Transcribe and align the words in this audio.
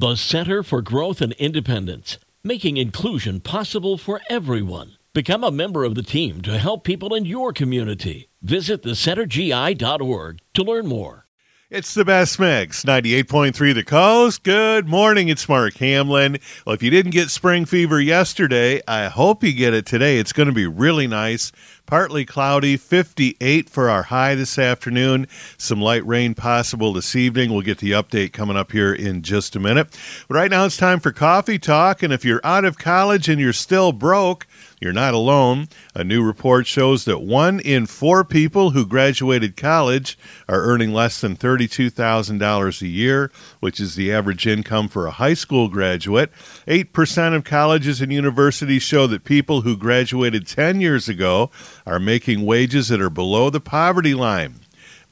The 0.00 0.16
Center 0.16 0.62
for 0.62 0.80
Growth 0.80 1.20
and 1.20 1.34
Independence, 1.34 2.16
making 2.42 2.78
inclusion 2.78 3.38
possible 3.40 3.98
for 3.98 4.22
everyone. 4.30 4.92
Become 5.12 5.44
a 5.44 5.50
member 5.50 5.84
of 5.84 5.94
the 5.94 6.02
team 6.02 6.40
to 6.40 6.56
help 6.56 6.84
people 6.84 7.14
in 7.14 7.26
your 7.26 7.52
community. 7.52 8.30
Visit 8.40 8.82
thecentergi.org 8.82 10.38
to 10.54 10.62
learn 10.62 10.86
more. 10.86 11.26
It's 11.68 11.92
the 11.92 12.06
best 12.06 12.40
mix, 12.40 12.82
98.3 12.82 13.74
The 13.74 13.84
Coast. 13.84 14.42
Good 14.42 14.88
morning, 14.88 15.28
it's 15.28 15.46
Mark 15.46 15.76
Hamlin. 15.76 16.38
Well, 16.64 16.74
if 16.74 16.82
you 16.82 16.90
didn't 16.90 17.12
get 17.12 17.28
spring 17.28 17.66
fever 17.66 18.00
yesterday, 18.00 18.80
I 18.88 19.08
hope 19.08 19.44
you 19.44 19.52
get 19.52 19.74
it 19.74 19.84
today. 19.84 20.16
It's 20.16 20.32
going 20.32 20.48
to 20.48 20.54
be 20.54 20.66
really 20.66 21.06
nice. 21.08 21.52
Partly 21.90 22.24
cloudy, 22.24 22.76
58 22.76 23.68
for 23.68 23.90
our 23.90 24.04
high 24.04 24.36
this 24.36 24.60
afternoon. 24.60 25.26
Some 25.58 25.80
light 25.80 26.06
rain 26.06 26.34
possible 26.34 26.92
this 26.92 27.16
evening. 27.16 27.52
We'll 27.52 27.62
get 27.62 27.78
the 27.78 27.90
update 27.90 28.32
coming 28.32 28.56
up 28.56 28.70
here 28.70 28.94
in 28.94 29.22
just 29.22 29.56
a 29.56 29.60
minute. 29.60 29.88
But 30.28 30.36
right 30.36 30.52
now 30.52 30.66
it's 30.66 30.76
time 30.76 31.00
for 31.00 31.10
coffee 31.10 31.58
talk. 31.58 32.04
And 32.04 32.12
if 32.12 32.24
you're 32.24 32.40
out 32.44 32.64
of 32.64 32.78
college 32.78 33.28
and 33.28 33.40
you're 33.40 33.52
still 33.52 33.90
broke, 33.90 34.46
you're 34.80 34.92
not 34.94 35.12
alone. 35.12 35.68
A 35.94 36.02
new 36.02 36.22
report 36.22 36.66
shows 36.66 37.04
that 37.04 37.20
one 37.20 37.60
in 37.60 37.84
four 37.84 38.24
people 38.24 38.70
who 38.70 38.86
graduated 38.86 39.56
college 39.56 40.18
are 40.48 40.62
earning 40.62 40.94
less 40.94 41.20
than 41.20 41.36
$32,000 41.36 42.82
a 42.82 42.86
year, 42.86 43.30
which 43.60 43.78
is 43.78 43.94
the 43.94 44.10
average 44.10 44.46
income 44.46 44.88
for 44.88 45.06
a 45.06 45.12
high 45.12 45.34
school 45.34 45.68
graduate. 45.68 46.32
8% 46.66 47.34
of 47.36 47.44
colleges 47.44 48.00
and 48.00 48.10
universities 48.10 48.82
show 48.82 49.06
that 49.06 49.24
people 49.24 49.60
who 49.60 49.76
graduated 49.76 50.46
10 50.46 50.80
years 50.80 51.10
ago 51.10 51.50
are 51.84 52.00
making 52.00 52.46
wages 52.46 52.88
that 52.88 53.02
are 53.02 53.10
below 53.10 53.50
the 53.50 53.60
poverty 53.60 54.14
line. 54.14 54.60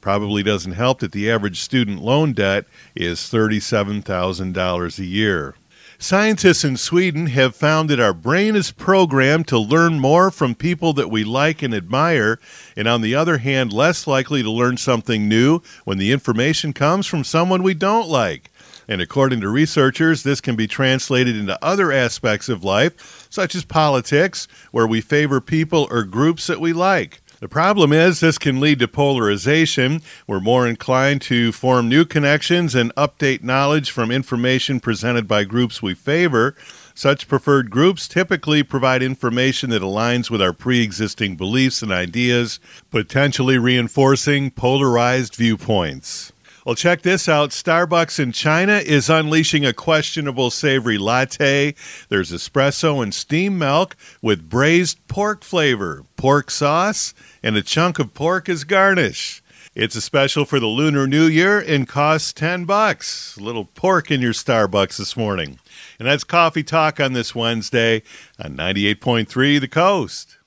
Probably 0.00 0.42
doesn't 0.42 0.72
help 0.72 1.00
that 1.00 1.12
the 1.12 1.30
average 1.30 1.60
student 1.60 2.00
loan 2.00 2.32
debt 2.32 2.64
is 2.94 3.18
$37,000 3.18 4.98
a 4.98 5.04
year. 5.04 5.54
Scientists 6.00 6.64
in 6.64 6.76
Sweden 6.76 7.26
have 7.26 7.56
found 7.56 7.90
that 7.90 7.98
our 7.98 8.14
brain 8.14 8.54
is 8.54 8.70
programmed 8.70 9.48
to 9.48 9.58
learn 9.58 9.98
more 9.98 10.30
from 10.30 10.54
people 10.54 10.92
that 10.92 11.10
we 11.10 11.24
like 11.24 11.60
and 11.60 11.74
admire, 11.74 12.38
and 12.76 12.86
on 12.86 13.00
the 13.00 13.16
other 13.16 13.38
hand, 13.38 13.72
less 13.72 14.06
likely 14.06 14.40
to 14.40 14.48
learn 14.48 14.76
something 14.76 15.28
new 15.28 15.60
when 15.84 15.98
the 15.98 16.12
information 16.12 16.72
comes 16.72 17.04
from 17.04 17.24
someone 17.24 17.64
we 17.64 17.74
don't 17.74 18.08
like. 18.08 18.48
And 18.86 19.00
according 19.00 19.40
to 19.40 19.48
researchers, 19.48 20.22
this 20.22 20.40
can 20.40 20.54
be 20.54 20.68
translated 20.68 21.34
into 21.34 21.58
other 21.60 21.90
aspects 21.90 22.48
of 22.48 22.62
life, 22.62 23.26
such 23.28 23.56
as 23.56 23.64
politics, 23.64 24.46
where 24.70 24.86
we 24.86 25.00
favor 25.00 25.40
people 25.40 25.88
or 25.90 26.04
groups 26.04 26.46
that 26.46 26.60
we 26.60 26.72
like. 26.72 27.20
The 27.40 27.48
problem 27.48 27.92
is, 27.92 28.18
this 28.18 28.36
can 28.36 28.58
lead 28.58 28.80
to 28.80 28.88
polarization. 28.88 30.02
We're 30.26 30.40
more 30.40 30.66
inclined 30.66 31.22
to 31.22 31.52
form 31.52 31.88
new 31.88 32.04
connections 32.04 32.74
and 32.74 32.92
update 32.96 33.44
knowledge 33.44 33.92
from 33.92 34.10
information 34.10 34.80
presented 34.80 35.28
by 35.28 35.44
groups 35.44 35.80
we 35.80 35.94
favor. 35.94 36.56
Such 36.96 37.28
preferred 37.28 37.70
groups 37.70 38.08
typically 38.08 38.64
provide 38.64 39.04
information 39.04 39.70
that 39.70 39.82
aligns 39.82 40.30
with 40.30 40.42
our 40.42 40.52
pre 40.52 40.82
existing 40.82 41.36
beliefs 41.36 41.80
and 41.80 41.92
ideas, 41.92 42.58
potentially 42.90 43.56
reinforcing 43.56 44.50
polarized 44.50 45.36
viewpoints. 45.36 46.32
Well, 46.68 46.74
check 46.74 47.00
this 47.00 47.30
out. 47.30 47.48
Starbucks 47.48 48.20
in 48.20 48.30
China 48.32 48.74
is 48.74 49.08
unleashing 49.08 49.64
a 49.64 49.72
questionable 49.72 50.50
savory 50.50 50.98
latte. 50.98 51.74
There's 52.10 52.30
espresso 52.30 53.02
and 53.02 53.14
steamed 53.14 53.58
milk 53.58 53.96
with 54.20 54.50
braised 54.50 54.98
pork 55.08 55.44
flavor, 55.44 56.04
pork 56.18 56.50
sauce, 56.50 57.14
and 57.42 57.56
a 57.56 57.62
chunk 57.62 57.98
of 57.98 58.12
pork 58.12 58.50
as 58.50 58.64
garnish. 58.64 59.42
It's 59.74 59.96
a 59.96 60.02
special 60.02 60.44
for 60.44 60.60
the 60.60 60.66
Lunar 60.66 61.06
New 61.06 61.24
Year 61.24 61.58
and 61.58 61.88
costs 61.88 62.34
10 62.34 62.66
bucks. 62.66 63.38
A 63.38 63.42
little 63.42 63.64
pork 63.64 64.10
in 64.10 64.20
your 64.20 64.34
Starbucks 64.34 64.98
this 64.98 65.16
morning. 65.16 65.58
And 65.98 66.06
that's 66.06 66.22
Coffee 66.22 66.64
Talk 66.64 67.00
on 67.00 67.14
this 67.14 67.34
Wednesday 67.34 68.02
on 68.38 68.58
98.3 68.58 69.58
The 69.58 69.68
Coast. 69.68 70.37